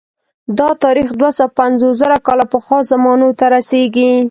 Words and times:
دا 0.57 0.69
تاریخ 0.83 1.07
دوه 1.19 1.31
سوه 1.37 1.53
پنځوس 1.59 1.93
زره 2.01 2.17
کاله 2.27 2.45
پخوا 2.53 2.79
زمانو 2.91 3.27
ته 3.39 3.45
رسېږي 3.55 4.11